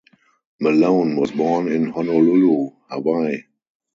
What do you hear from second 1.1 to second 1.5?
was